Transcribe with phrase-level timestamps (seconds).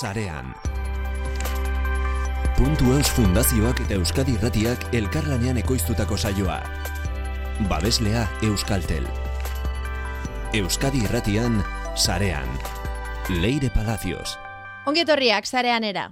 [0.00, 0.54] sarean.
[2.56, 6.60] Puntu Eus Fundazioak eta Euskadi Irratiak elkarlanean ekoiztutako saioa.
[7.68, 9.06] Babeslea Euskaltel.
[10.54, 11.60] Euskadi Irratian,
[11.96, 12.48] sarean.
[13.28, 14.38] Leire Palacios.
[14.86, 16.10] Ongietorriak, sarean era.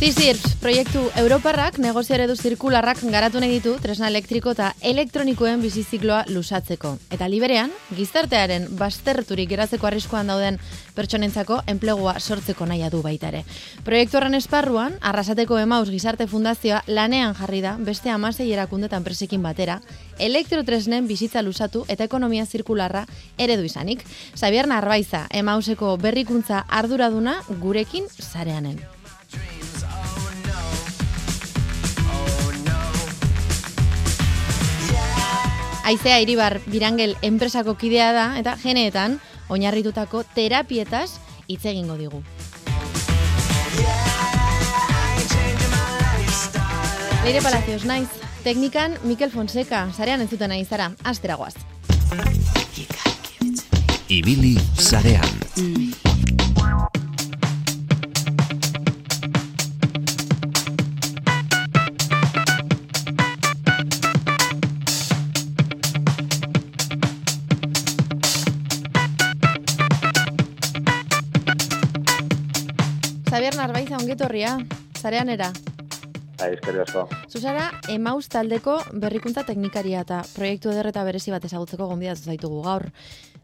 [0.00, 6.94] Zizirps, proiektu Europarrak negozio eredu zirkularrak garatu nahi ditu tresna elektriko eta elektronikoen bizizikloa lusatzeko.
[7.12, 10.56] Eta liberean, gizartearen basterturik geratzeko arriskoan dauden
[10.96, 13.42] pertsonentzako enplegua sortzeko nahi du baita ere.
[13.84, 19.82] Proiektu horren esparruan, arrasateko emaus gizarte fundazioa lanean jarri da beste amasei erakundetan presekin batera,
[20.18, 23.04] elektrotresnen bizitza lusatu eta ekonomia zirkularra
[23.36, 24.06] eredu izanik.
[24.32, 28.80] Xabier Narbaiza, emauseko berrikuntza arduraduna gurekin zareanen.
[35.84, 39.18] Aizea Iribar Birangel enpresako kidea da eta geneetan
[39.48, 41.18] oinarritutako terapietaz
[41.48, 42.22] hitz egingo digu.
[47.24, 48.08] Leire Palacios naiz,
[48.44, 51.54] teknikan Mikel Fonseca, sarean ez zuten aizara, asteragoaz.
[54.08, 55.28] Ibili sarean.
[55.54, 55.89] Xabier
[74.30, 74.58] Ongetorria,
[74.94, 75.48] zarean era.
[76.38, 77.00] Bai, eskerrik asko.
[77.26, 82.86] Zuzara, emaus taldeko berrikuntza teknikaria eta proiektu eder eta berezi bat ezagutzeko gonbidatu zaitugu gaur.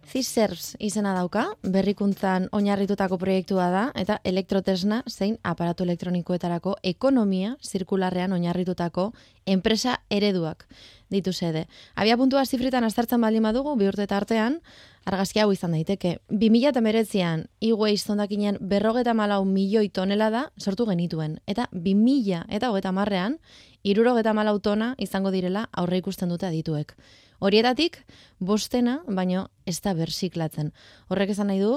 [0.06, 9.10] Ziservs izena dauka, berrikuntzan oinarritutako proiektua da, eta elektrotesna zein aparatu elektronikoetarako ekonomia zirkularrean oinarritutako
[9.44, 10.68] enpresa ereduak
[11.10, 11.66] ditu sede.
[11.96, 14.60] Abia puntua zifritan aztertzen baldin badugu, bi urte artean,
[15.06, 16.16] argazki hau izan daiteke.
[16.30, 21.38] 2008an, e-waste ondakinen berrogeta malau milioi tonela da sortu genituen.
[21.46, 23.38] Eta 2000 eta hogeta marrean,
[23.86, 26.96] irurogeta malau tona izango direla aurre ikusten dute adituek.
[27.38, 28.00] Horietatik,
[28.40, 30.72] bostena, baino ez da bersiklatzen.
[31.08, 31.76] Horrek esan nahi du,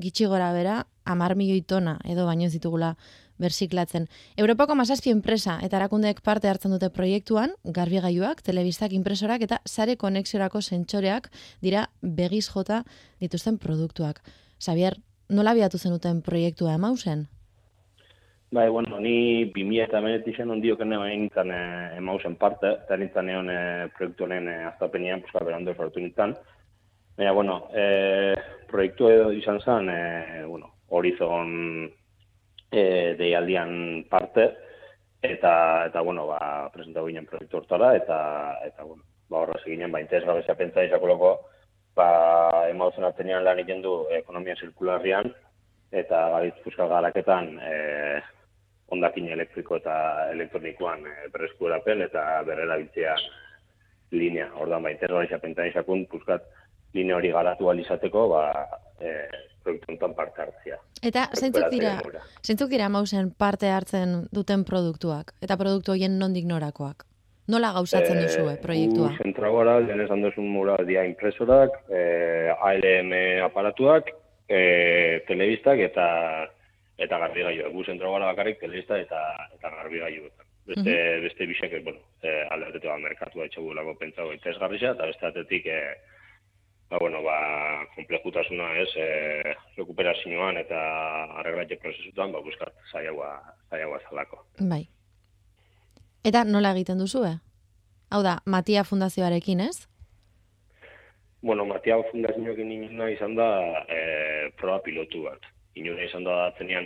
[0.00, 2.94] gitxi gora bera, amar milioi tona edo baino ez ditugula
[3.38, 4.08] bersiklatzen.
[4.36, 10.62] Europako masazpi enpresa eta erakundeek parte hartzen dute proiektuan, garbigailuak, telebistak, impresorak eta sare konexiorako
[10.62, 11.30] sentsoreak
[11.62, 12.82] dira begiz jota
[13.20, 14.22] dituzten produktuak.
[14.62, 14.98] Xavier,
[15.30, 17.26] nola biatu zenuten proiektua emausen?
[18.52, 21.60] Bai, bueno, ni 2000 eta menetizen ondiok egin nintzen e,
[21.96, 23.60] emausen parte, eta nintzen egon e,
[23.96, 26.34] proiektu honen e, aztapenian, puska berando sortu nintzen.
[27.16, 28.34] Baina, bueno, e,
[28.68, 31.88] proiektu edo izan zen, e, bueno, horizon
[32.72, 34.48] e, deialdian parte,
[35.22, 35.52] eta,
[35.86, 38.18] eta bueno, ba, presentatu ginen proiektu hortara, eta,
[38.66, 41.34] eta bueno, ba, horra ginen, ba, interes gabezia pentsa izakoloko,
[41.94, 42.08] ba,
[42.72, 45.28] emauzen atenean lan egin du ekonomia zirkularrian,
[45.92, 48.22] eta gaitz fuskal garaketan, e,
[48.92, 49.94] ondakin elektriko eta
[50.32, 53.14] elektronikoan e, berreskurapen eta berrera biltzea
[54.12, 54.50] linea.
[54.60, 56.44] Ordan ba, interes gabezia pentsa izakun, puskat,
[56.94, 58.42] linea hori garatu alizateko, ba,
[59.00, 59.14] e,
[59.62, 60.78] proiektu honetan parte hartzea.
[61.02, 61.94] Eta zeintzuk dira,
[62.42, 67.06] zeintzuk dira mausen parte hartzen duten produktuak eta produktu horien nondik norakoak?
[67.52, 69.10] Nola gauzatzen e, duzue proiektua?
[69.22, 72.02] Zentra gara, lehen esan duzun mura dia impresorak, e,
[72.54, 73.10] ALM
[73.48, 74.12] aparatuak,
[74.46, 74.60] e,
[75.26, 76.06] telebistak eta
[77.02, 77.72] eta garbi gaiu.
[77.74, 79.20] Gu zentra gara bakarrik telebista eta,
[79.56, 80.30] eta garbi gaiu.
[80.62, 81.22] Beste, uh -huh.
[81.24, 85.80] beste bisek, bueno, e, alde merkatua etxegu lako pentsago itezgarrizea, eta beste atetik, e,
[86.92, 90.80] ba, bueno, ba, komplejutasuna ez, e, rekuperazioan eta
[91.40, 93.30] arreglatze prozesutan, ba, buskat zaiagoa,
[93.70, 94.42] zaiagoa zalako.
[94.60, 94.82] Bai.
[96.28, 97.38] Eta nola egiten duzu, eh?
[98.12, 99.88] Hau da, Matia Fundazioarekin, ez?
[101.40, 103.48] Bueno, Matia Fundazioarekin inuna izan da
[103.88, 104.02] e,
[104.60, 105.48] proba pilotu bat.
[105.80, 106.84] Inuna izan da zenean,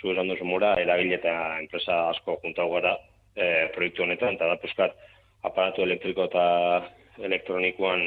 [0.00, 2.96] zu esan duzu mora, eragile eta enpresa asko juntau gara
[3.36, 4.96] e, proiektu honetan, eta da, puskat,
[5.44, 6.46] aparatu elektriko eta
[7.20, 8.00] elektronikoan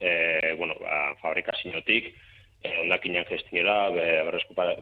[0.00, 2.12] e, bueno, ba, fabrikaziotik,
[2.62, 3.90] e, ondakinan gestiora,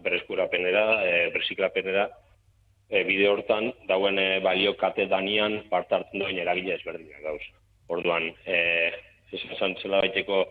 [0.04, 2.08] bereskurapenera, e, beresiklapenera,
[2.90, 7.42] e, bide hortan, dauen e, balio kate danian part hartzen duen eragile ezberdinak gauz.
[7.94, 8.58] Orduan, e,
[9.34, 10.44] esan zela baiteko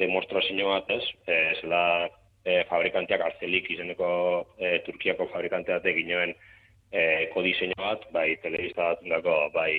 [0.00, 1.82] demostrazio bat ez, e, zela
[2.44, 4.08] e, fabrikanteak arzelik izeneko
[4.58, 6.34] e, Turkiako fabrikanteak egin
[6.92, 9.74] e, kodiseino bat, bai telebista bat bai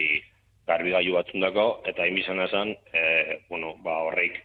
[0.68, 4.40] garbi gaiu batzundako, eta inbizan esan, e, bueno, ba, horreik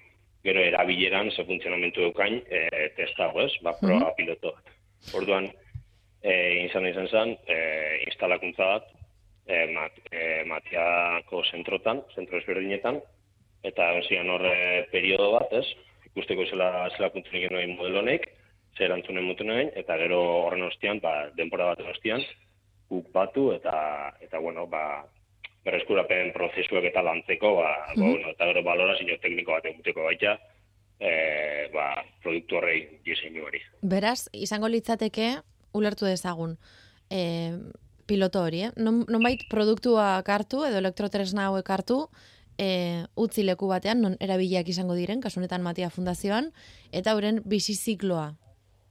[0.44, 3.52] gero erabileran ze funtzionamentu eukain e, testago, ez?
[3.62, 4.16] Ba, proa mm -hmm.
[4.16, 4.54] piloto.
[5.14, 5.50] Orduan,
[6.22, 7.58] e, izan izan zen, e,
[8.06, 8.88] instalakuntza bat,
[9.46, 13.00] e, mat, e, Matiako zentrotan, zentro ezberdinetan,
[13.62, 15.66] eta zian horre periodo bat, ez?
[16.10, 18.28] Ikusteko zela, zela puntu nik modelo honek,
[18.76, 22.22] zer antzunen mutu eta gero horren ostian, ba, denpora bat ostian,
[22.88, 25.04] guk batu, eta, eta bueno, ba,
[25.68, 28.10] berreskurapen prozesuak eta lantzeko, ba, mm -hmm.
[28.12, 30.38] bueno, eta gero balorazio tekniko bat eguteko baita,
[31.00, 31.12] e,
[31.72, 33.60] ba, produktu horrei diseinu hori.
[33.82, 35.36] Beraz, izango litzateke,
[35.72, 36.56] ulertu dezagun,
[37.10, 37.52] e,
[38.06, 38.72] piloto hori, eh?
[38.76, 42.08] Non, bait produktua kartu edo elektrotresna hauek hartu,
[42.58, 46.52] e, utzi leku batean, non erabiliak izango diren, kasunetan Matia Fundazioan,
[46.90, 48.32] eta horren bizizikloa,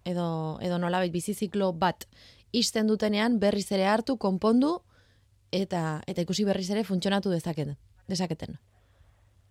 [0.06, 0.28] edo,
[0.62, 2.08] edo nolabait biziziklo bat,
[2.54, 4.78] izten dutenean berriz ere hartu, konpondu,
[5.52, 7.76] eta eta ikusi berriz ere funtzionatu dezaketen.
[8.08, 8.58] Dezaketen.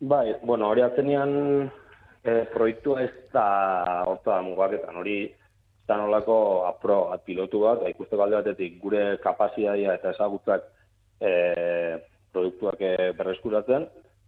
[0.00, 1.70] Bai, bueno, hori atzenean
[2.24, 5.18] e, proiektu ez da horta mugaketan, hori
[5.86, 10.66] eta nolako apro at pilotu bat, da ikuste balde batetik gure kapazitatea eta ezagutzak
[11.20, 11.30] e,
[12.32, 13.86] produktuak e, berreskuratzen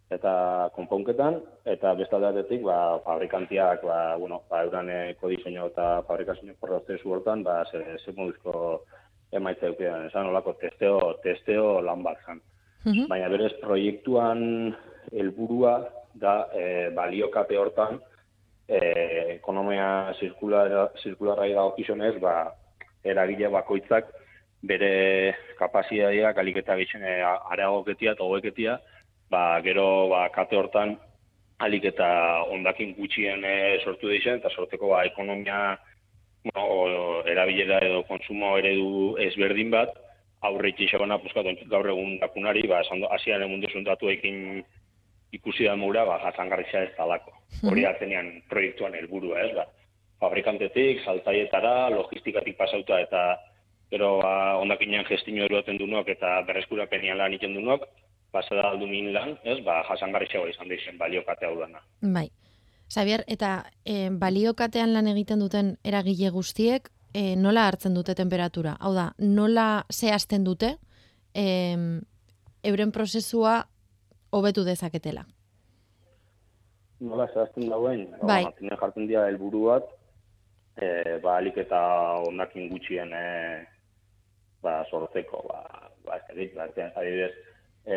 [0.09, 0.33] eta
[0.73, 1.37] konponketan
[1.69, 7.63] eta beste aldeatetik ba fabrikanteak ba bueno ba euraneko diseinu eta fabrikazio prozesu hortan ba
[7.71, 8.81] se se moduzko
[9.31, 12.41] emaitza edukidan, esan olako testeo, testeo lan bat zan.
[12.85, 13.07] Mhm.
[13.11, 14.75] Baina berez proiektuan
[15.11, 15.73] helburua
[16.15, 17.99] da e, baliokate hortan
[18.67, 18.79] e,
[19.35, 22.53] ekonomia zirkulara, zirkulara okizionez, ba,
[23.03, 24.09] eragile bakoitzak
[24.61, 28.79] bere kapazitateak aliketa gitxen e, areagoketia eta hobeketia,
[29.31, 30.97] ba, gero ba, kate hortan
[31.59, 32.09] aliketa
[32.55, 35.77] ondakin gutxien e, sortu dizen, eta sorteko ba, ekonomia
[36.43, 39.95] bueno, o, erabilera edo konsumo eredu ezberdin bat,
[40.41, 44.63] aurre itxixabana puskatu gaur egun dakunari, ba, esan asian egun datu ekin
[45.35, 47.35] ikusi da mura, ba, jasangarritza ez talako.
[47.69, 49.65] Hori atzenean proiektuan helburua ez, ba.
[50.19, 53.37] Fabrikantetik, saltaietara, logistikatik pasauta eta
[53.89, 57.87] pero ba, ondakinean gestino eruaten dunuak eta berreskurapenian lan iten dunuak,
[58.31, 61.81] pasada aldu min lan, ez, ba, jasangarritza hori izan dixen baliokate hau dana.
[62.01, 62.27] Bai.
[62.89, 68.75] Xavier, eta e, baliokatean lan egiten duten eragile guztiek, e, nola hartzen dute temperatura?
[68.81, 70.75] Hau da, nola zehazten dute
[71.33, 71.45] e,
[72.65, 73.59] euren prozesua
[74.33, 75.27] hobetu dezaketela?
[77.05, 78.07] Nola zehazten dauen?
[78.25, 78.43] Bai.
[78.49, 79.93] Ba, jartzen dira helburu bat,
[80.81, 81.83] e, ba, alik eta
[82.25, 83.27] ondakin gutxien e,
[84.65, 85.61] ba, sortzeko, ba,
[86.09, 87.31] ba, ez dit, ba, adibidez,
[87.85, 87.95] e,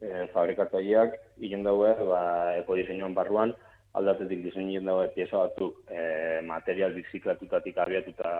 [0.00, 1.20] e, fabrikatzaileak,
[1.62, 2.24] daue, ba,
[2.64, 3.54] eko diseinuan barruan,
[3.96, 8.32] aldatetik diseinien dago pieza batzuk e, material biziklatutatik abiatuta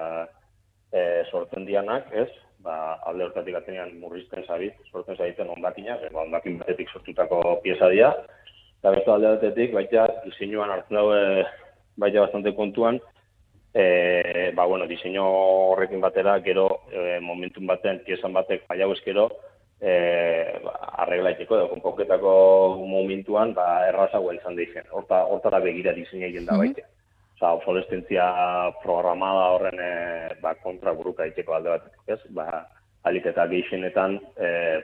[0.92, 2.28] e, sortzen dianak, ez?
[2.66, 8.12] Ba, alde hortatik atenean murrizten zabit, sortzen zabiten ondakinak, ba, ondakin batetik sortutako pieza dira,
[8.80, 11.14] eta beste alde batetik, baita diseinuan hartzen dago
[11.96, 13.00] baita bastante kontuan,
[13.72, 19.28] e, ba, bueno, diseinu horrekin batera, gero e, momentum baten, piezan batek faiago eskero,
[19.80, 20.60] eh
[20.96, 22.30] arreglaiteko edo konponketako
[22.88, 24.84] momentuan ba errazagoa izan daizen.
[24.90, 26.74] Horta hortara begira diseina egin da mm -hmm.
[26.74, 26.88] baita.
[27.36, 28.26] Osea, obsolescentzia
[28.82, 32.20] programada horren e, ba kontra buruka daiteko alde batetik, ez?
[32.30, 32.66] Ba
[33.02, 34.82] alik eta gehienetan eh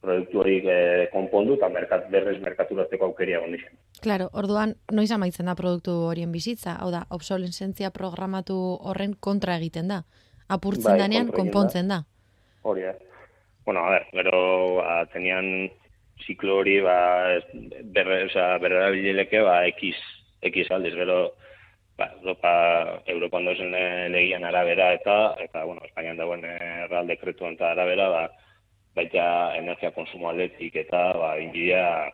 [0.00, 3.76] produktu hori e, konpondu eta merkat, berrez merkaturatzeko aukeria egon dizen.
[4.00, 6.78] Claro, orduan, noiz amaitzen da produktu horien bizitza?
[6.80, 10.02] Hau da, obsolescentzia programatu horren kontra egiten da?
[10.48, 12.00] Apurtzen bai, danean, konpontzen da?
[12.62, 13.09] Hori, eh?
[13.70, 15.70] Bueno, a ver, gero ba, tenían
[16.26, 17.38] ziklo hori ba,
[17.84, 19.94] berre, o sea, berrera bileleke ba, X,
[20.42, 21.34] X aldiz, gero
[21.96, 23.70] ba, Europa, Europan dozen
[24.10, 28.24] legian arabera eta, eta bueno, Espainian dagoen erral dekretuan eta arabera, ba,
[28.98, 32.10] baita energia konsumo aldetik eta ba, inbidia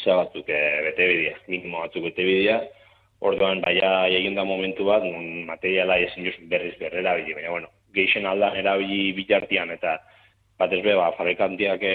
[0.00, 2.56] zea batzuk e, bete bidea, minimo batzuk bete bidea,
[3.20, 8.56] orduan baia egin da momentu bat, materiala ezin berriz berrera bide, baina bueno, geixen aldan
[8.56, 9.98] erabili bitartian eta
[10.60, 11.94] bat ez be, ba, fabrikantiak e,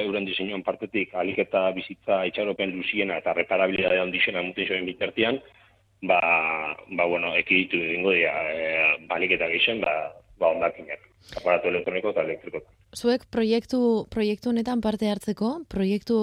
[0.00, 5.38] euren diseinuan partetik alik eta bizitza itxaropen luziena eta reparabilidade handixena muten joen bitartian,
[6.10, 6.18] ba,
[6.98, 9.94] ba, bueno, ekiditu dingo dira, e, balik eta gixen, ba,
[10.42, 11.04] ba ondakinak,
[11.38, 12.64] aparatu elektroniko eta elektriko.
[12.98, 13.80] Zuek proiektu,
[14.10, 16.18] proiektu honetan parte hartzeko, proiektu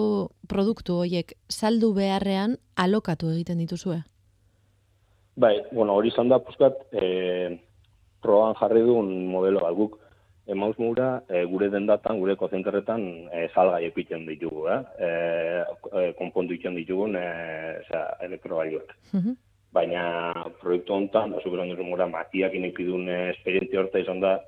[0.51, 4.01] produktu horiek saldu beharrean alokatu egiten dituzue?
[5.39, 7.55] Bai, bueno, hori izan da, puskat, e,
[8.19, 9.95] proban jarri duen modelo bat guk,
[10.49, 14.79] emauz mura, e, gure dendatan, gure kozenterretan, e, salgai epiten ditugu, eh?
[14.97, 15.09] E,
[15.93, 17.25] e, konpontu iten ditugun, e,
[17.83, 18.95] oza, elektrobailuak.
[19.13, 19.37] Mhm.
[19.71, 20.03] Baina,
[20.61, 24.39] proiektu honetan, da, superan dut mura, matiak inekidun esperientzia horta izan da,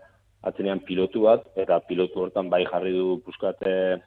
[0.50, 4.01] atzenean pilotu bat, eta pilotu hortan bai jarri du puskate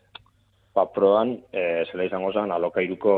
[0.75, 3.15] paproan, e, zela izango zen, alokairuko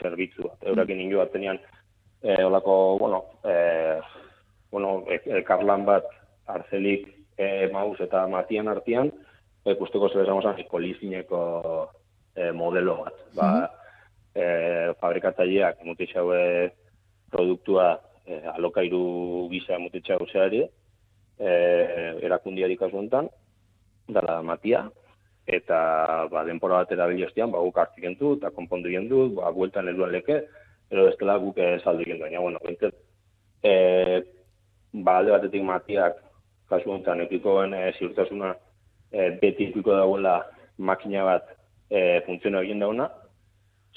[0.00, 0.58] zerbitzu bat.
[0.66, 1.62] Eurakin ingo atzenean,
[2.22, 4.00] e, olako, bueno, e,
[4.74, 5.04] bueno,
[5.38, 6.10] elkarlan bat,
[6.50, 9.12] arzelik e, maus eta matian artean,
[9.66, 11.40] ikusteko zer esan zan, polizineko
[12.34, 13.22] e, modelo bat.
[13.36, 13.50] Ba,
[14.34, 14.44] e,
[15.00, 16.42] fabrikatzaileak mutitxaue
[17.32, 17.94] produktua
[18.26, 20.62] e, alokairu gisa mutitxau zehari,
[21.38, 21.50] e,
[22.26, 23.30] erakundiari kasu enten,
[24.08, 24.86] dala matia,
[25.46, 25.80] eta
[26.30, 30.14] ba, denpora bat erabili ostian, ba, guk hartik entu, eta konpondu gendu, ba, gueltan eduan
[30.14, 30.42] leke,
[30.90, 32.22] edo ez dela guk saldu gendu.
[32.26, 32.94] Baina, bueno, bintzen,
[33.62, 33.74] e,
[34.92, 36.22] ba, alde batetik matiak,
[36.70, 38.54] kasu enten, ekikoen e, ziurtasuna,
[39.12, 40.40] e, beti ekiko dagoela
[40.78, 41.52] makina bat
[41.90, 43.08] e, funtziono egin dauna,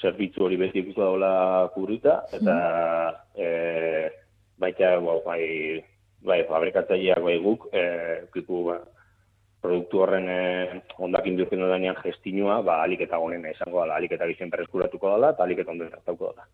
[0.00, 1.32] zerbitzu hori beti ekiko dagoela
[1.74, 3.42] kurrita, eta mm.
[3.42, 3.48] e,
[4.60, 5.42] baita, ba, bai,
[6.24, 7.84] bai, fabrikatzaileak bai guk, e,
[8.28, 8.80] ekiko, ba,
[9.60, 14.28] produktu horren eh, ondakin duzen danean gestinua, ba, alik eta gonena izango dela, alik eta
[14.30, 16.48] gizien perezkuratuko dela, eta alik eta onden hartauko dela.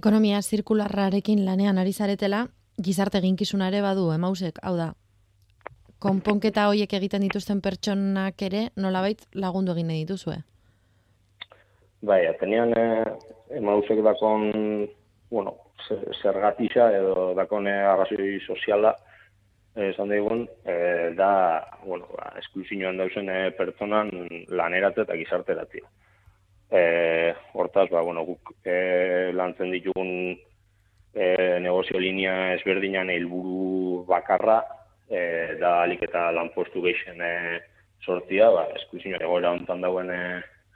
[0.00, 2.46] Ekonomia zirkularrarekin lanean ari zaretela,
[2.80, 4.92] gizarte ginkizuna ere badu, emausek, hau da,
[6.00, 10.38] konponketa hoiek egiten dituzten pertsonak ere, nolabait lagundu egin dituzue?
[12.02, 13.04] Bai, atenian eh,
[13.60, 14.88] emausek dakon,
[15.30, 15.56] bueno,
[16.22, 18.94] zergatisa edo dakon eh, arrazoi soziala,
[19.76, 24.10] esan daigun, e, da, bueno, ba, esklusioan dauzen e, pertsonan
[24.48, 25.86] laneratu eta gizarteratzea.
[26.70, 26.82] E,
[27.54, 30.10] hortaz, ba, bueno, guk e, lantzen ditugun
[31.14, 31.24] e,
[31.62, 34.60] negozio linea ezberdinan helburu bakarra,
[35.10, 37.34] e, da alik eta lanpostu geixen e,
[38.04, 40.20] sortzia, ba, esklusioan egoera honetan dauen e,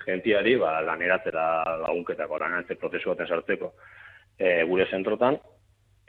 [0.05, 1.45] gentiari, ba, laneratzera
[1.87, 3.73] lagunketako, lanatze prozesu baten sartzeko
[4.39, 5.39] e, gure zentrotan,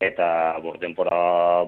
[0.01, 0.27] eta
[0.63, 1.19] bo, denpora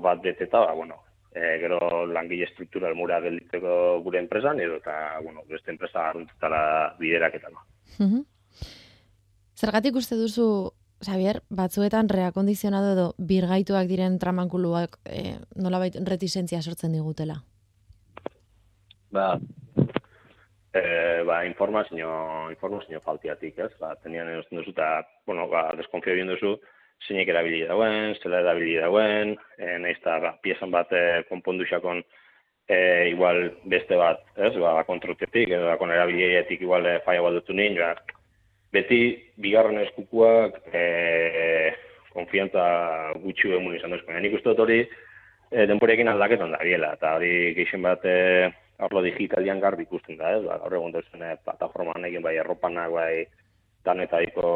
[0.04, 1.00] bat beteta, ba, bueno,
[1.32, 7.40] e, gero langile struktural mura gelditzeko gure enpresan, edo eta, bueno, beste enpresa arruntutara biderak
[7.40, 7.64] eta no.
[9.58, 10.48] Zergatik uste duzu,
[11.06, 17.38] Xavier, batzuetan reakondizionado edo birgaituak diren tramankuluak e, nolabait retisentzia sortzen digutela?
[19.14, 19.28] Ba,
[20.74, 20.82] e,
[21.28, 22.10] ba informazio,
[22.50, 23.72] informazio faltiatik, ez?
[23.80, 26.56] Ba, tenian erosten duzu, eta, bueno, ba, deskonfio bien duzu,
[27.06, 32.02] zeinek erabili dauen, zela erabili dauen, e, nahiz eta ba, piezan bat e, konpondu xakon
[32.68, 32.78] e,
[33.14, 37.78] igual beste bat, ez, ba, kontrotetik, edo bakon erabilietik igual e, faia bat dutu nien,
[37.78, 37.94] ba,
[38.74, 39.02] beti
[39.40, 40.84] bigarren eskukuak e,
[42.14, 42.64] konfiantza
[43.24, 44.14] gutxu emun izan duzko.
[44.14, 48.18] Nik uste dut hori e, denporekin aldaketan da biela, eta hori geixen bat e,
[48.84, 52.94] arlo digitalian garbi ikusten da, ez, ba, gaur egun duzuen e, plataformaan egin bai erropanak,
[52.94, 53.26] bai
[53.88, 54.52] danetaiko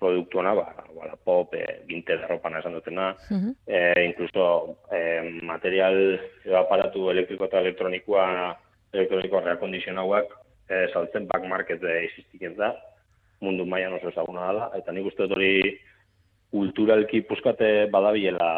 [0.00, 0.66] produktuana, ba,
[0.96, 5.96] ba, pop, e, ginte derropan esan dutena, uh e, incluso e, material
[6.44, 8.26] edo aparatu elektriko eta elektronikoa,
[8.92, 10.34] elektroniko reakondizionauak,
[10.68, 12.74] e, saltzen back market e, existiken da,
[13.40, 15.54] mundu mailan oso ezaguna dela, eta nik uste hori
[16.54, 18.48] kulturalki puskate badabiela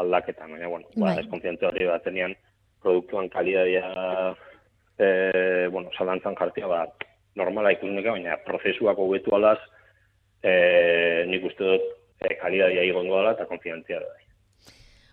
[0.00, 1.20] aldaketan, baina, bueno, ba, bai.
[1.24, 2.34] eskonfiante hori bat tenean
[2.82, 3.84] produktuan kalidadia,
[4.98, 6.84] e, bueno, salantzan jartia, ba,
[7.36, 9.58] normala ikusneka, baina prozesuak hobetu alaz,
[10.42, 11.88] e, nik uste dut
[12.20, 14.14] e, kalidadia igongo dela eta konfiantzia da.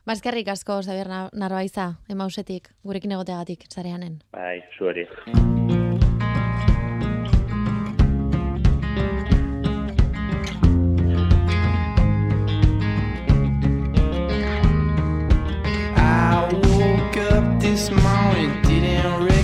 [0.03, 1.07] Bazkerrik asko, Xabier
[1.39, 4.19] Narbaiza, emausetik, gurekin egoteagatik, zareanen.
[4.36, 5.07] Bai, zueri.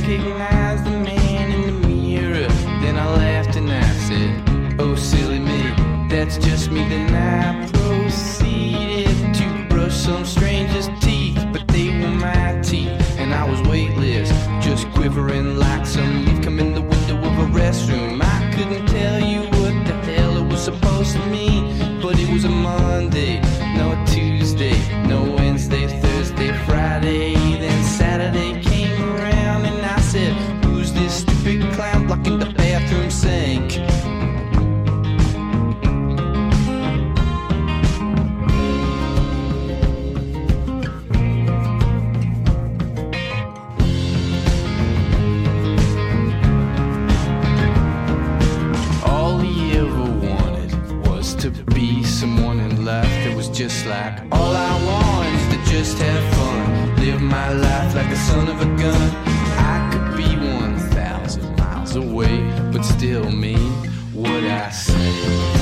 [0.09, 2.47] Didn't the man in the mirror.
[2.81, 5.61] Then I laughed and I said, Oh, silly me.
[6.09, 6.81] that's just me.
[6.89, 13.47] Then I proceeded to brush some stranger's teeth, but they were my teeth, and I
[13.47, 14.29] was weightless,
[14.65, 18.19] just quivering like some leaf come in the window of a restroom.
[18.19, 22.45] I couldn't tell you what the hell it was supposed to mean, but it was
[22.45, 23.41] a Monday,
[53.59, 56.95] just like all I want is to just have fun.
[56.95, 59.11] Live my life like a son of a gun.
[59.57, 62.39] I could be 1,000 miles away,
[62.71, 63.73] but still mean
[64.13, 65.58] what I say.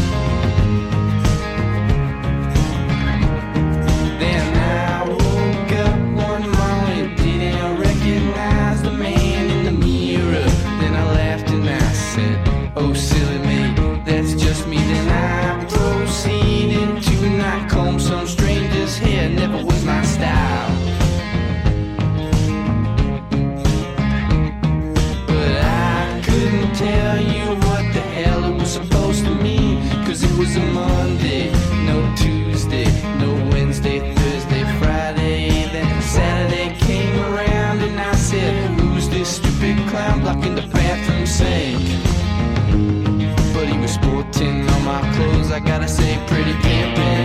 [45.57, 47.16] I gotta say, pretty pimpin'.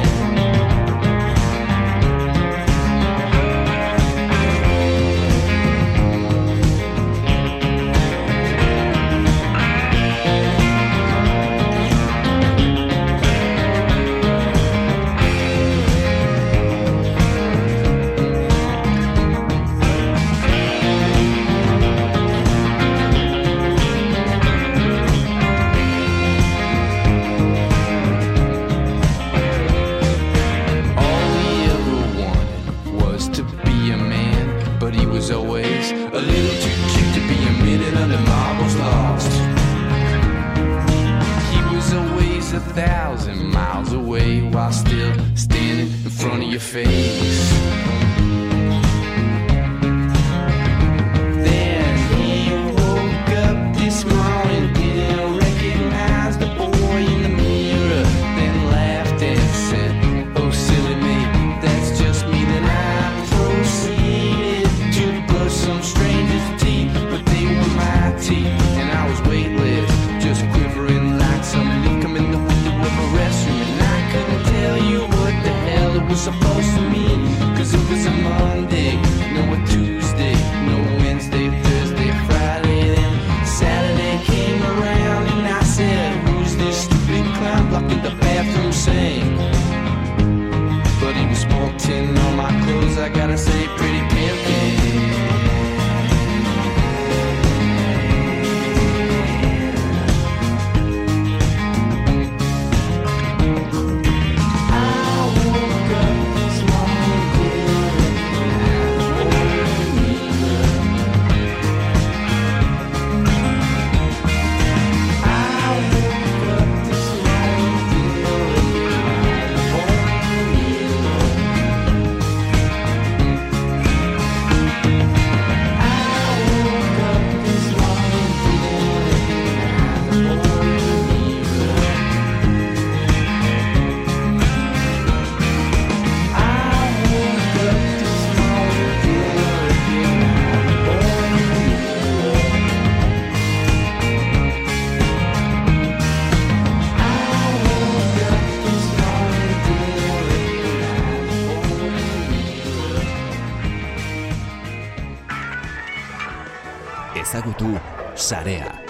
[158.32, 158.80] Sarea.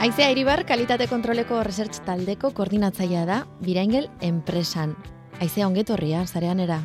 [0.00, 4.92] Aizea Iribar, kalitate kontroleko research taldeko koordinatzailea da, Biraingel enpresan.
[5.40, 6.82] Aizea ongetorria, zareanera.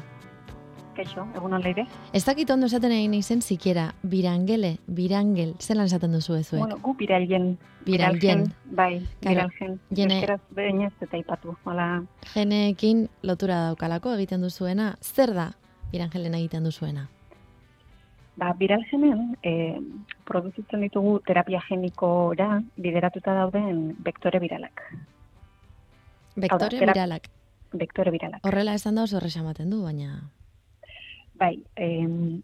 [0.99, 1.85] Kaixo, egun on leire.
[2.11, 6.59] Ez dakit ondo esaten egin izen zikiera, Birangele, Birangel, zelan esaten duzu ezuek?
[6.59, 7.53] Bueno, gu biralgen.
[7.85, 8.41] Biralgen.
[8.75, 9.77] Bai, biralgen.
[9.95, 11.53] jene- Euskeraz behin ez eta ipatu.
[11.63, 11.85] Hola,
[12.33, 15.51] Geneekin lotura daukalako egiten duzuena, zer da
[15.93, 17.07] Birangelen egiten duzuena?
[18.39, 19.81] ba, biralgenen e,
[20.23, 24.83] produzitzen ditugu terapia genikora bideratuta dauden vektore biralak.
[26.37, 27.27] Vektore viralak.
[27.73, 28.39] Vektore biralak.
[28.47, 30.29] Horrela esan da oso horrez ematen du, baina...
[31.39, 31.87] Bai, e,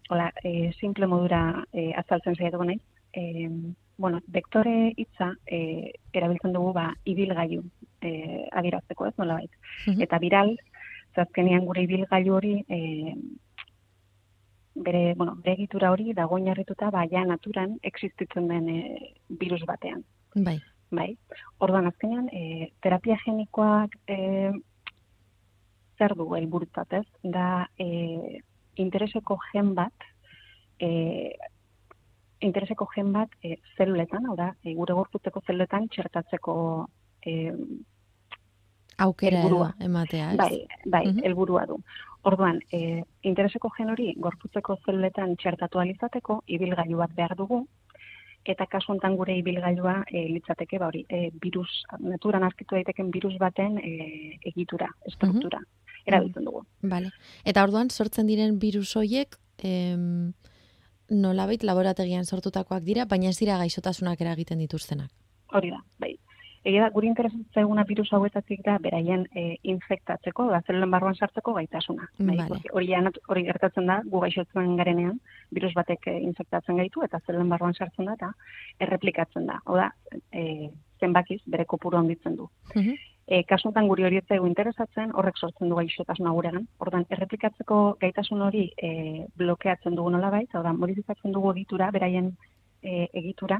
[0.08, 2.80] hola, e, simple modura e, azaltzen saiatuko naiz.
[3.12, 3.48] E,
[3.98, 7.62] bueno, vektore hitza e, erabiltzen dugu ba, ibilgailu
[8.00, 8.12] e,
[8.52, 9.50] adierazteko ez nolabait.
[9.86, 10.02] Mhm.
[10.02, 10.56] eta viral,
[11.14, 12.80] ze azkenean gure ibilgailu hori e,
[14.74, 20.04] bere, bueno, bere egitura hori dago oinarrituta ba ja naturan existitzen den e, virus batean,
[20.34, 20.58] Bai,
[20.90, 21.16] bai.
[21.58, 24.52] Orduan azkenean e, terapia genikoak e,
[25.98, 27.06] zer du helburutzat, ez?
[27.22, 28.42] Da e,
[28.76, 29.92] intereseko gen bat
[30.78, 31.36] e,
[32.40, 36.56] intereseko gen bat e, zeluletan, hau da, e, gure gorputzeko zeluletan txertatzeko
[37.24, 37.52] e,
[38.98, 39.70] aukera edo Helburua.
[39.80, 40.36] ematea, ez?
[40.38, 41.24] Bai, bai, Mhm.
[41.24, 41.80] helburua du.
[42.24, 47.66] Orduan, e, intereseko gen hori gorputzeko zeluletan txertatu alizateko ibilgailu bat behar dugu,
[48.44, 53.36] eta kasu honetan gure ibilgailua e, litzateke, ba hori, e, virus, naturan aurkitu daiteken virus
[53.38, 55.60] baten e, egitura, estruktura,
[56.06, 56.64] erabiltzen dugu.
[56.82, 57.10] Vale.
[57.44, 60.32] Eta orduan sortzen diren virus hoiek em,
[61.10, 65.10] nolabait laborategian sortutakoak dira, baina ez dira gaixotasunak eragiten dituztenak.
[65.54, 66.16] Hori da, bai.
[66.66, 72.08] Egia da, guri interesatzeguna virus hauetatik da, beraien e, infektatzeko, da, zelulen barruan sartzeko gaitasuna.
[72.18, 72.58] Bai, Vale.
[72.74, 72.88] hori,
[73.30, 75.20] hori gertatzen da, gu gaixotzen garenean,
[75.54, 78.32] virus batek e, infektatzen gaitu, eta zelulen barruan sartzen da, eta
[78.82, 79.60] erreplikatzen da.
[79.70, 79.92] Oda,
[80.34, 82.50] e, zenbakiz, bere kopuru handitzen du.
[82.74, 82.98] Mhm.
[83.26, 86.68] E, kasuntan guri hori ez interesatzen, horrek sortzen du gaixotasuna guregan.
[86.78, 92.36] Ordan erreplikatzeko gaitasun hori e, blokeatzen dugu nolabait, hau da, modifikatzen dugu egitura, beraien
[92.82, 93.58] e, egitura,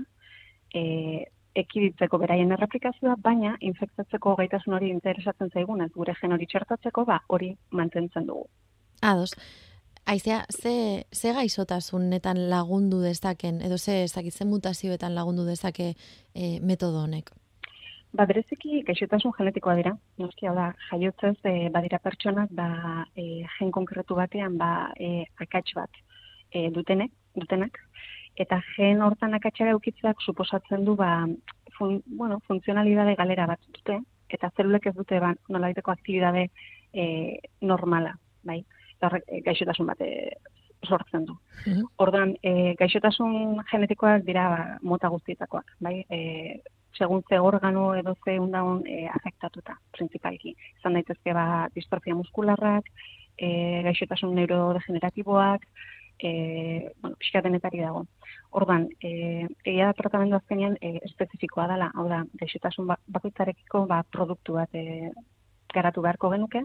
[0.72, 1.24] e,
[1.56, 7.56] ekiditzeko beraien erreplikazioa, baina infektatzeko gaitasun hori interesatzen zaigunez, gure gen hori txertatzeko, ba, hori
[7.70, 8.46] mantentzen dugu.
[9.02, 9.32] Ados.
[10.06, 15.96] Aizea, ze, ze gaixotasunetan lagundu dezaken, edo ze, ez dakit, ze mutazioetan lagundu dezake
[16.34, 17.32] e, metodo honek?
[18.16, 19.92] Ba, bereziki gaixotasun genetikoa dira.
[20.22, 22.68] Noski, hau da, jaiotzez, e, badira pertsonak, ba,
[23.18, 25.98] e, gen konkretu batean, ba, e, akats bat
[26.50, 27.76] e, dutenek, dutenak,
[28.40, 31.10] eta gen hortan akatsara eukitzeak suposatzen du, ba,
[31.76, 33.98] fun, bueno, funtzionalidade galera bat dute,
[34.32, 36.46] eta zelulek ez dute, ba, nolaiteko aktibidade
[36.94, 37.06] e,
[37.60, 38.14] normala,
[38.48, 38.62] bai?
[38.96, 40.12] Eta horrek e, gaixotasun bat e,
[40.86, 41.36] sortzen du.
[41.66, 41.84] Mhm.
[42.00, 45.98] Orduan, e, gaixotasun genetikoak dira ba, mota guztietakoak, bai?
[46.08, 46.62] E,
[46.96, 50.56] segun ze organo edo ze undaun e, afektatuta, principalki.
[50.78, 52.88] Izan daitezke ba, distrofia muskularrak,
[53.36, 55.66] e, gaixotasun neurodegeneratiboak,
[56.18, 58.06] e, bueno, pixka denetari dago.
[58.50, 64.02] Orduan, e, egia da tratamendu azkenean e, espezifikoa dela, hau da, gaixotasun ba- bakoitzarekiko ba,
[64.10, 65.10] produktu bat e,
[65.74, 66.62] garatu beharko genuke,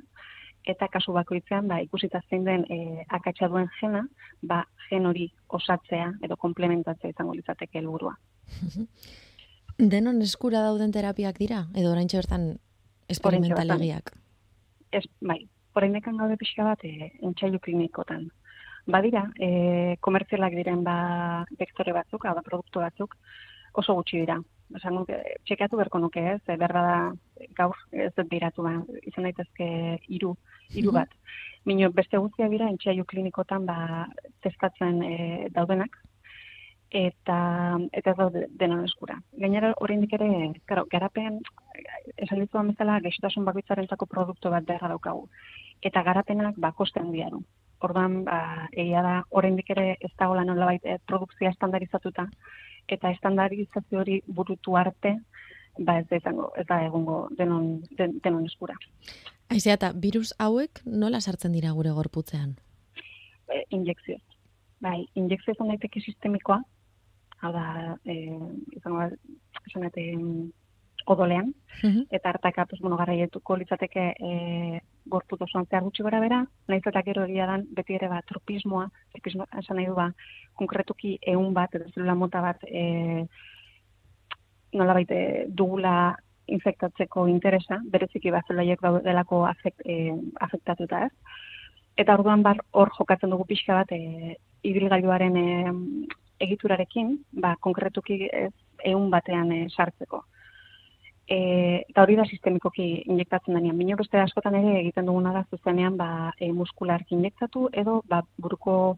[0.72, 4.06] eta kasu bakoitzean ba, ikusita zein den e, akatsa duen gena,
[4.42, 8.16] ba, gen hori osatzea edo komplementatzea izango litzateke helburua.
[9.78, 12.52] Denon eskura dauden terapiak dira, edo oraintxe bertan
[13.12, 14.14] esperimentalegiak.
[14.92, 15.40] Ez, bai,
[15.76, 18.28] oraindekan gaude pixka bat e, entzailu klinikotan.
[18.92, 20.96] Badira, e, komertzialak diren ba,
[21.60, 23.16] vektore batzuk, hau produktu batzuk,
[23.78, 24.40] oso gutxi dira.
[24.76, 29.28] Osa, nuke, txekeatu beharko nuke ez, e, berba da gaur ez dut biratu ba, izan
[29.28, 29.68] daitezke
[30.08, 30.36] hiru
[30.72, 31.12] hiru bat.
[31.68, 34.08] Mino, beste guztia dira, entzailu klinikotan ba,
[34.44, 35.16] testatzen e,
[35.56, 36.00] daudenak,
[36.92, 39.16] eta eta ez daude denon eskura.
[39.40, 40.28] Gainera oraindik ere,
[40.68, 41.40] claro, garapen
[42.18, 45.30] esan dituan bezala gaixotasun bakoitzarentzako produktu bat beharra daukagu.
[45.82, 47.42] Eta garapenak ba koste handia du.
[47.82, 52.28] Orduan, ba, egia da oraindik ere ez dagoela nolabait eh, produkzioa estandarizatuta
[52.88, 55.18] eta estandarizazio hori burutu arte
[55.80, 58.76] ba ez da izango, ez da egongo denon den, denon eskura.
[59.50, 62.58] Aizea, eta virus hauek nola sartzen dira gure gorputzean?
[63.48, 64.20] E, injekzio.
[64.82, 66.62] Bai, injekzio izan daiteke sistemikoa,
[67.42, 68.16] hau da, e,
[68.78, 69.10] izango da,
[69.68, 70.52] esan dut, em,
[71.10, 72.06] odolean, Mhm.
[72.12, 77.02] eta hartaka, pues, bueno, garraietuko litzateke e, gorput osoan zehar gutxi gora bera, nahiz eta
[77.02, 80.12] gero egia dan, beti ere ba, tropismoa, tropismoa esan nahi du ba,
[80.60, 83.26] konkretuki eun bat, edo zelula mota bat, e,
[84.74, 86.16] nola baite dugula
[86.48, 91.12] infektatzeko interesa, bereziki bat zelulaiek daudelako afekt, e, afektatuta ez.
[91.98, 95.48] Eta orduan bar hor jokatzen dugu pixka bat e, ibilgailuaren e,
[96.46, 98.52] egiturarekin, ba, konkretuki ez
[98.92, 100.24] eun batean e, sartzeko.
[101.32, 101.38] E,
[101.88, 103.78] eta hori da sistemikoki injektatzen denean.
[103.80, 108.98] Bino beste askotan ere egiten duguna da zuzenean ba, e, muskularki injektatu edo ba, buruko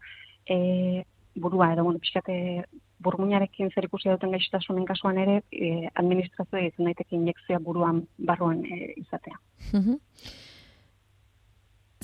[0.49, 1.03] e,
[1.35, 2.65] burua edo bueno, pixkate
[3.03, 8.93] burmuinarekin zer ikusi duten gaixotasunen kasuan ere e, administrazioa egiten daiteke injekzioa buruan barruan e,
[9.01, 9.37] izatea.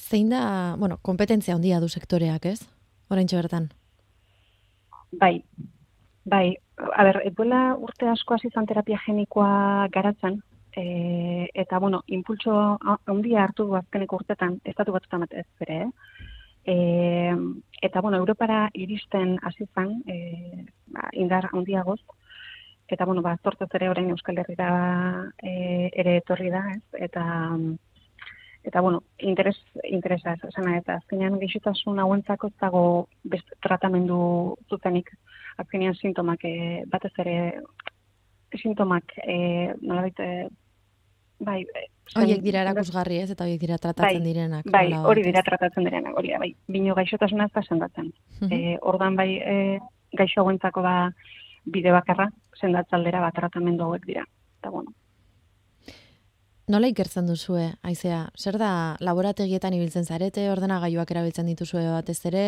[0.10, 2.65] Zein da, bueno, kompetentzia handia du sektoreak, ez?
[3.10, 3.69] Oraintxe bertan.
[5.12, 5.43] Bai,
[6.24, 10.41] bai, a ber, duela urte asko hasi izan terapia genikoa garatzen,
[10.76, 15.89] e, eta, bueno, impultso ha- handia hartu du azkeneko urtetan, estatu batutan ez bere, eh?
[16.65, 16.76] E,
[17.82, 22.00] eta, bueno, Europara iristen hasi zen, e, ba, indar handiagoz,
[22.88, 24.69] eta, bueno, ba, zortez ere orain Euskal Herrira
[25.41, 26.84] e, ere etorri da, ez?
[27.10, 27.26] Eta,
[28.63, 32.84] eta bueno, interes, interesa ez, esan nahi, eta azkenean gaixotasun hauentzako ez dago
[33.24, 34.19] beste tratamendu
[34.69, 35.12] zuzenik,
[35.58, 37.38] azkenean sintomak e, batez ere
[38.58, 39.38] sintomak e,
[39.82, 40.50] nolabait e,
[41.39, 41.63] bai,
[42.17, 43.30] Horiek dira erakusgarri, ez?
[43.36, 44.69] Eta horiek dira tratatzen Bai, direnak.
[44.74, 46.50] Bai, hori dira tratatzen direnak, hori da, bai.
[46.74, 48.10] Bino gaixotasuna ez da sendatzen.
[48.39, 48.50] Mhm.
[48.52, 49.56] E, ordan bai e,
[50.17, 50.95] gaixo hauentzako ba
[51.65, 54.26] bide bakarra sendatzaldera bat tratamendu hauek dira.
[54.60, 54.93] Eta bueno,
[56.70, 58.28] Nola ikertzen duzue, aizea?
[58.38, 62.44] Zer da, laborategietan ibiltzen zarete, ordenagailuak erabiltzen dituzue batez ere?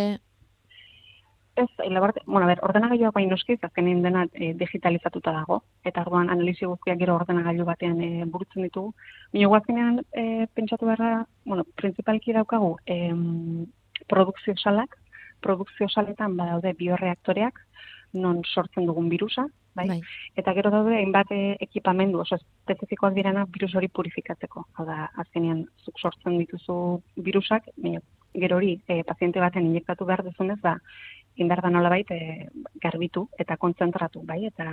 [1.55, 6.29] ez, elabarte, bueno, a ber, ordenagailuak bain noski, azkenean dena e, digitalizatuta dago, eta orduan
[6.33, 8.93] analisi guztiak gero ordenagailu batean e, burutzen ditugu.
[9.33, 13.65] Baina azkenean e, pentsatu beharra, bueno, principalki daukagu em,
[14.07, 14.97] produkzio salak,
[15.41, 17.59] produkzio saletan badaude bioreaktoreak,
[18.13, 19.45] non sortzen dugun virusa,
[19.75, 19.87] bai?
[19.87, 19.99] Bai.
[20.35, 24.65] Eta gero daude hainbat eh, ekipamendu oso espezifikoak direnak virus hori purifikatzeko.
[24.75, 26.75] Hau da, azkenean zuk sortzen dituzu
[27.15, 28.01] virusak, baina
[28.33, 30.77] gero hori eh, paziente baten injektatu behar duzunez, ba,
[31.35, 32.47] indar da nolabait eh,
[32.83, 34.45] garbitu eta kontzentratu, bai?
[34.47, 34.67] Eta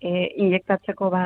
[0.00, 1.24] eh, injektatzeko ba,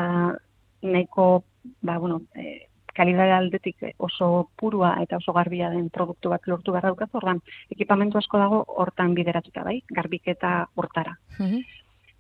[0.83, 1.44] nahiko,
[1.83, 6.89] ba, bueno, eh, kalidade aldetik oso purua eta oso garbia den produktu bat lortu behar
[6.89, 7.43] daukaz, ordan
[7.75, 9.81] ekipamentu asko dago hortan bideratuta, bai?
[9.99, 11.17] Garbiketa hortara.
[11.39, 11.61] Mhm.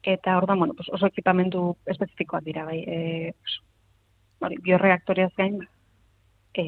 [0.06, 2.78] Eta ordan, bueno, pues oso ekipamendu espezifikoak dira, bai.
[2.86, 3.32] E,
[4.38, 5.58] hori, bioreaktoreaz gain,
[6.54, 6.64] e,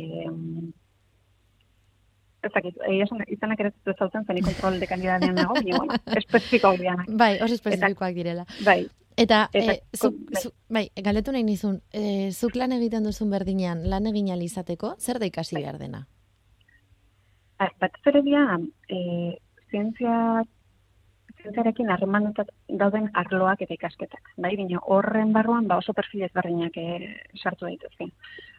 [2.42, 6.00] ez dakit, egia esan, izanak ere ez zautzen, zeni kontrol de kandidadean nago, baina, bueno,
[6.22, 7.12] espezifikoak dianak.
[7.20, 8.46] Bai, oso espezifikoak direla.
[8.66, 8.80] Bai,
[9.18, 9.80] Eta, Eta e,
[10.30, 10.42] bai.
[10.76, 15.26] bai, galdetu nahi nizun, e, zuk lan egiten duzun berdinean, lan egin izateko, zer da
[15.26, 15.62] ikasi Bai.
[15.64, 16.04] behar dena?
[17.58, 18.44] Ba, batez ere dira,
[18.86, 18.98] e,
[19.72, 20.44] zientzia,
[21.42, 24.30] zientziarekin harremanetat dauden arloak eta ikasketak.
[24.36, 26.86] Bai, baina horren barruan ba oso perfil ezberdinak e,
[27.42, 28.10] sartu daitezke.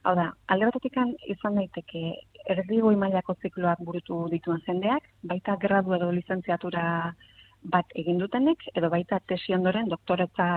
[0.03, 0.99] Hau da, alde batetik
[1.37, 2.03] izan daiteke
[2.51, 7.15] erdi goi mailako zikloak burutu dituen jendeak, baita gradu edo lizentziatura
[7.63, 10.49] bat egin dutenek, edo baita tesi ondoren doktoretza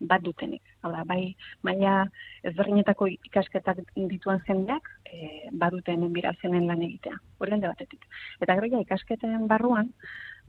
[0.00, 0.62] bat dutenek.
[0.84, 2.06] Hau da, bai maila
[2.44, 7.16] ezberdinetako ikasketak dituen jendeak e, badute hemen birazenen lan egitea.
[7.40, 8.04] Alde batetik.
[8.40, 9.92] Eta gero ja ikasketen barruan,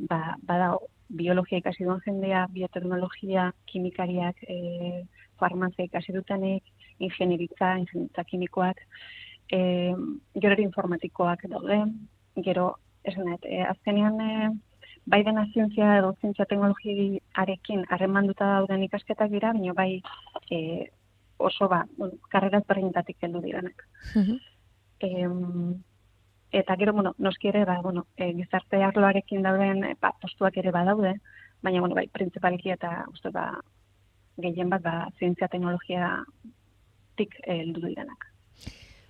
[0.10, 0.74] ba, bada
[1.10, 5.06] biologia ikasi duen jendea, bioteknologia, kimikariak, e,
[5.40, 6.64] farmazia ikasi dutenek,
[7.00, 8.84] ingenieritza, ingenieritza kimikoak,
[9.52, 9.60] e,
[10.36, 11.80] gero informatikoak daude,
[12.44, 12.74] gero,
[13.08, 14.50] esan e, azkenean e,
[15.08, 20.02] bai dena zientzia edo zientzia teknologiarekin harremanduta dauden ikasketak dira, baina bai
[20.52, 20.60] e,
[21.38, 21.84] oso ba,
[22.34, 23.86] karrera ezberdinetatik heldu direnak.
[24.16, 24.40] Mhm.
[25.08, 25.84] Em,
[26.52, 30.72] eta gero, bueno, noski ere, ba, bueno, e, gizarte arloarekin dauden e, ba, postuak ere
[30.76, 31.16] badaude,
[31.62, 33.52] baina, bueno, bai, printzipaliki eta uste ba,
[34.38, 36.12] gehien bat, ba, zientzia teknologia
[37.18, 38.28] tik eh, heldu direnak.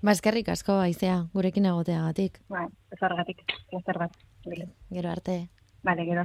[0.01, 2.39] Ba, eskerrik asko, aizea, gurekin egoteagatik.
[2.53, 4.17] Ba, ez horregatik, plazer bat.
[4.45, 5.47] Gero arte.
[5.87, 6.19] Bale, gero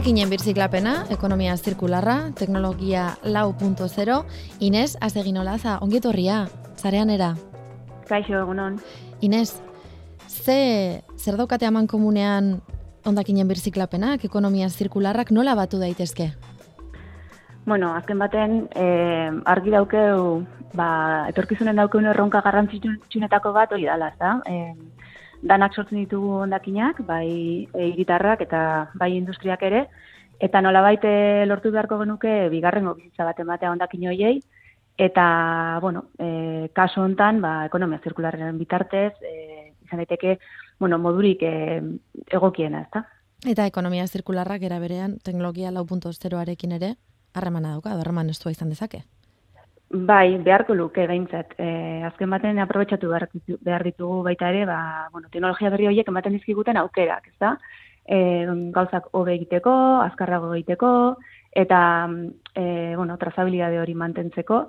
[0.00, 4.22] Ondakinen birziklapena, ekonomia zirkularra, teknologia lau punto zero,
[4.58, 6.46] Inez, azegin olaza, ongietorria,
[6.80, 7.34] zarean era.
[8.08, 8.78] Kaixo, egunon.
[9.20, 9.60] Inez,
[10.26, 12.62] ze, zer daukate aman komunean
[13.04, 16.30] ondakinen birziklapenak, ekonomia zirkularrak nola batu daitezke?
[17.66, 20.88] Bueno, azken baten, eh, argi daukeu, ba,
[21.28, 24.38] etorkizunen daukeun erronka garrantzitsunetako bat hori dala, ezta?
[24.48, 24.72] Eh,
[25.42, 28.62] danak sortzen ditugu ondakinak, bai e, hiritarrak eta
[28.94, 29.86] bai industriak ere,
[30.40, 34.40] eta nolabait eh, lortu beharko genuke bigarrengo bizitza bat ematea ondakin hoiei,
[35.00, 40.38] eta, bueno, e, kaso hontan, ba, ekonomia zirkularren bitartez, e, izan daiteke,
[40.80, 41.80] bueno, modurik e,
[42.28, 43.06] egokiena, ezta?
[43.48, 46.94] Eta ekonomia zirkularrak era berean teknologia lau punto zeroarekin ere,
[47.32, 49.04] harremana dauka, harreman estua izan dezake.
[49.90, 51.56] Bai, beharko luke gaintzat.
[51.58, 53.26] E, azken baten aprobetxatu behar,
[53.66, 57.56] behar ditugu baita ere, ba, bueno, teknologia berri horiek ematen dizkiguten aukerak, ezta?
[58.06, 59.72] E, gauzak hobe egiteko,
[60.04, 60.92] azkarrago egiteko,
[61.50, 61.80] eta
[62.54, 64.68] e, bueno, trazabilidade hori mantentzeko.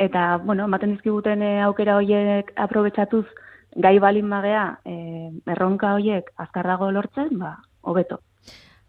[0.00, 3.26] Eta, bueno, ematen dizkiguten e, aukera horiek aprobetxatuz
[3.76, 4.94] gai balin magea e,
[5.52, 8.22] erronka horiek azkarrago lortzen, ba, hobeto.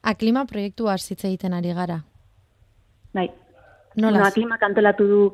[0.02, 2.06] Aklima proiektua hitz egiten ari gara.
[3.14, 3.28] Bai.
[3.96, 4.20] Nola?
[4.20, 5.34] Bueno, klimak antolatu du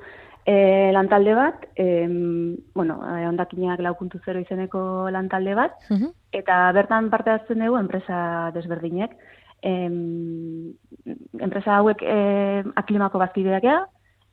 [0.50, 2.96] e, lantalde bat, em, bueno,
[3.30, 6.10] ondakinak lau puntu zero izeneko lantalde bat, Mhm.
[6.34, 9.12] eta bertan parte hartzen dugu enpresa desberdinek.
[9.62, 10.74] Em,
[11.40, 13.86] enpresa hauek e, aklimako bazkideak ea,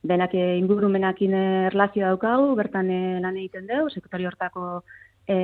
[0.03, 4.83] denak e, ingurumenakin e, erlazio daukagu, bertan e, lan egiten dugu, sektori hortako
[5.27, 5.35] e,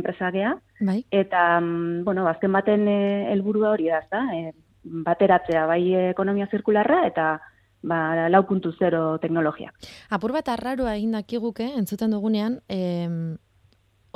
[0.00, 1.04] enpresa gea, Bai.
[1.10, 4.24] eta, mm, bueno, azken baten e, helburua hori da, ezta?
[4.34, 4.52] E,
[4.86, 7.40] bateratzea bai ekonomia zirkularra eta
[7.86, 9.72] ba, lau puntu zero teknologia.
[10.10, 13.36] Apur bat arraroa egin dakiguke, entzuten dugunean, em,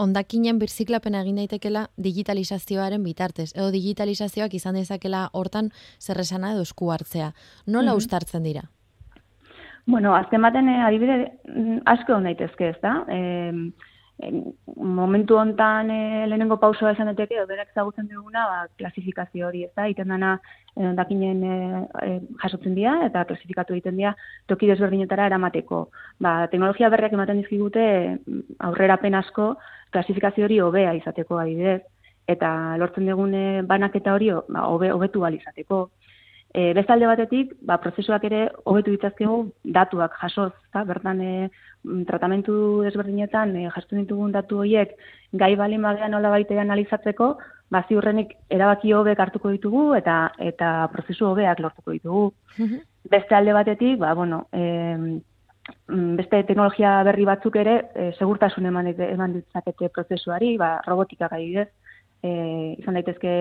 [0.00, 3.50] ondakinen birziklapena egin daitekela digitalizazioaren bitartez.
[3.54, 7.32] Edo digitalizazioak izan dezakela hortan zerresana edo esku hartzea.
[7.66, 7.96] Nola Mhm.
[7.98, 8.62] ustartzen dira?
[9.86, 13.04] Bueno, azken baten eh, adibide mm, asko daitezke, ez da?
[13.08, 13.52] E,
[14.76, 19.86] momentu hontan e, lehenengo pausoa esan daiteke, berak ezagutzen duguna, ba, klasifikazio hori, ez da?
[19.88, 20.34] Iten dana
[20.76, 21.58] e, ondakinen e,
[22.06, 22.10] e,
[22.42, 24.14] jasotzen dira eta klasifikatu egiten dira
[24.50, 25.86] toki desberdinetara eramateko.
[26.20, 27.86] Ba, teknologia berriak ematen dizkigute
[28.18, 29.54] mm, aurrerapen asko
[29.90, 31.80] klasifikazio hori hobea izateko adibidez
[32.30, 35.88] eta lortzen dugune banaketa hori ba, hobe hobetu ahal izateko.
[36.52, 39.36] E, beste alde batetik, ba, prozesuak ere hobetu ditzazkegu
[39.76, 41.32] datuak jasoz, eta bertan e,
[41.84, 44.96] mm, tratamentu desberdinetan e, jasotzen ditugun datu horiek
[45.32, 47.30] gai balin bagea nola baite analizatzeko,
[47.70, 52.24] ba, ziurrenik erabaki hobek hartuko ditugu eta eta prozesu hobeak lortuko ditugu.
[53.10, 55.20] Beste alde batetik, ba, bueno, e,
[56.18, 61.68] beste teknologia berri batzuk ere e, segurtasun eman, eman ditzakete prozesuari, ba, robotikak adibidez,
[62.22, 62.30] e,
[62.80, 63.34] izan daitezke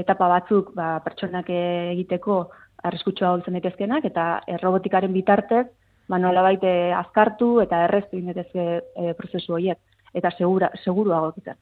[0.00, 2.38] etapa batzuk ba, pertsonak egiteko
[2.84, 5.66] arriskutsua izan daitezkenak eta e, robotikaren bitartez
[6.08, 9.78] ba nolabait e, azkartu eta erreztu egin daitezke e, prozesu horiek
[10.14, 11.56] eta segura seguruago egiten.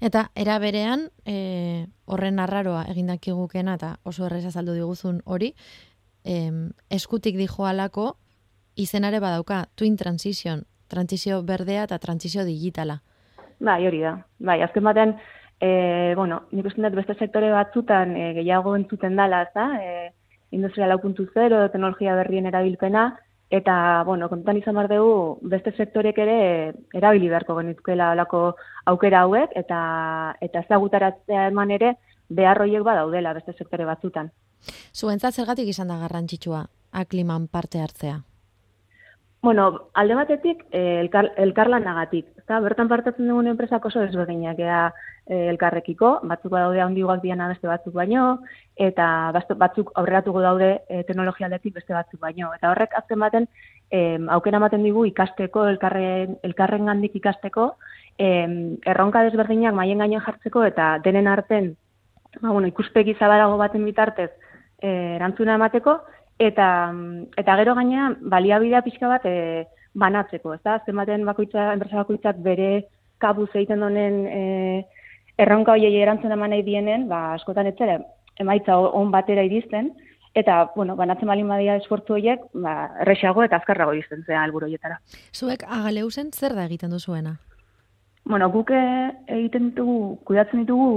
[0.00, 5.52] Eta era berean, e, horren arraroa egin dakigukena eta oso errez azaldu diguzun hori,
[6.24, 8.16] em, eskutik dijo alako
[8.76, 13.02] izenare badauka Twin Transition, transizio berdea eta transizio digitala.
[13.60, 14.14] Bai, hori da.
[14.38, 15.16] Bai, azken baten
[15.60, 19.68] e, bueno, nik uste dut beste sektore batzutan e, gehiago entzuten dala, ez da?
[19.82, 20.12] E,
[20.50, 23.08] industria lau puntu zero, teknologia berrien erabilpena,
[23.50, 26.38] eta, bueno, kontutan izan behar dugu, beste sektorek ere
[26.94, 28.42] erabili beharko genituzkela olako
[28.92, 29.80] aukera hauek, eta,
[30.44, 31.94] eta ezagutaratzea eman ere,
[32.28, 34.30] behar horiek badaudela beste sektore batzutan.
[34.94, 38.20] Zuentzat zergatik izan da garrantzitsua akliman parte hartzea?
[39.40, 42.26] Bueno, alde batetik, eh, elkar, elkarlanagatik.
[42.38, 44.80] Ezta, bertan partatzen dugun enpresak oso desberdinak ea
[45.26, 48.40] eh, elkarrekiko, batzuk daude handigoak diana beste batzuk baino,
[48.74, 49.30] eta
[49.60, 52.50] batzuk aurreratuko daude eh, teknologia aldetik beste batzuk baino.
[52.58, 53.48] Eta horrek azken baten
[53.90, 57.76] eh, aukera ematen digu ikasteko, elkarren, elkarren gandik ikasteko,
[58.18, 58.48] eh,
[58.84, 61.76] erronka desberdinak maien gainean jartzeko eta denen arten
[62.40, 64.30] ba, bueno, ikuspegi zabalago baten bitartez
[64.82, 65.98] eh, erantzuna emateko,
[66.38, 69.66] eta mm, eta gero gaina baliabidea pixka bat e,
[69.98, 70.78] banatzeko, ezta?
[70.78, 72.86] Azken baten bakoitza enpresa bakoitzak bere
[73.18, 74.42] kabuz egiten donen e,
[75.38, 77.98] erronka hoiei erantzun eman nahi dienen, ba askotan etzera
[78.38, 79.90] emaitza on batera iristen
[80.38, 85.00] eta bueno, banatzen balin badia esfortzu horiek, ba erresago eta azkarrago iristen zea helburu horietara.
[85.34, 87.38] Zuek agaleusen zer da egiten duzuena?
[88.28, 90.88] Bueno, guk eh, egiten ditugu, kuidatzen ditugu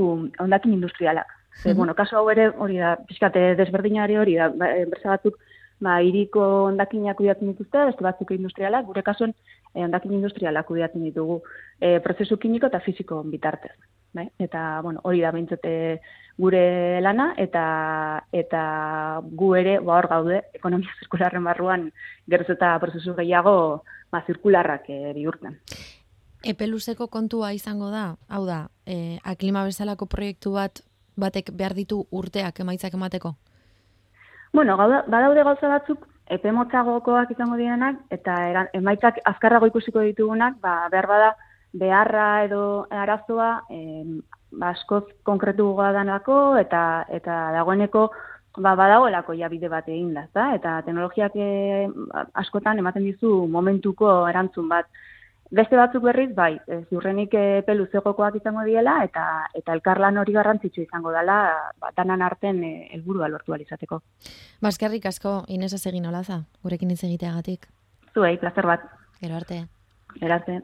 [0.44, 1.32] ondakin industrialak.
[1.52, 1.78] Ze, Mhm.
[1.78, 5.38] bueno, kasu hau ere hori da, pixkate desberdinari hori da, ba, enpresa batzuk,
[5.80, 9.34] ba, iriko ondakinak kuidatzen dituzte, beste batzuk industrialak, gure kasuan
[9.74, 11.42] eh, ondakin industrialak kuidatzen ditugu
[11.80, 13.76] eh, prozesu kimiko eta fisiko bitartez.
[14.14, 14.28] Bai?
[14.40, 16.02] Eta, bueno, hori da behintzat eh,
[16.38, 21.92] gure lana, eta eta gu ere, ba, hor gaude, ekonomia zirkularren barruan,
[22.28, 25.60] geroz eta prozesu gehiago, ba, zirkularrak eh, bihurtzen.
[26.44, 30.82] Epeluzeko kontua izango da, hau da, e, aklima bezalako proiektu bat
[31.22, 33.36] batek behar ditu urteak emaitzak emateko?
[34.54, 40.88] Bueno, badaude gauza batzuk epe motzagokoak izango direnak eta eran, emaitzak azkarrago ikusiko ditugunak, ba,
[40.92, 41.32] behar bada
[41.74, 42.64] beharra edo
[43.04, 44.20] arazoa em,
[44.52, 48.10] ba, askoz konkretu danako eta eta dagoeneko
[48.58, 51.34] ba, badagoelako ja bide bat egin da, eta teknologiak
[52.34, 54.86] askotan ematen dizu momentuko erantzun bat.
[55.52, 59.26] Beste batzuk berriz, bai, ez ziurrenik epe luzegokoak izango diela eta
[59.60, 61.36] eta elkarlan hori garrantzitsu izango dela
[61.82, 64.00] ba, danan arten eh, helburua lortu ahal izateko.
[64.64, 67.68] Baskerrik asko, Inesa egin olaza, gurekin hitz egiteagatik.
[68.14, 68.88] Zuei, plazer bat.
[69.20, 69.66] Gero arte.
[70.22, 70.62] Erarte.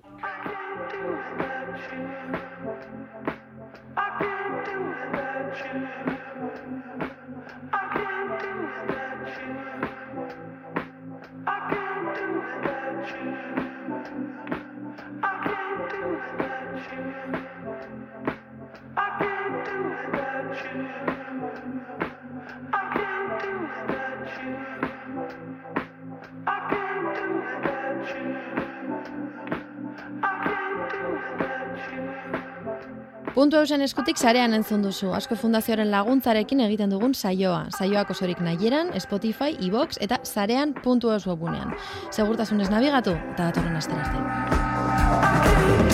[33.37, 35.11] Puntu eusen eskutik sarean entzun duzu.
[35.13, 37.67] Asko Fundazioaren laguntzarekin egiten dugun saioa.
[37.77, 41.75] Saioak osorik nahieran, Spotify, iVox eta sarean puntu eus webunean.
[42.09, 45.86] Segurtasunez nabigatu eta datorren astera arte.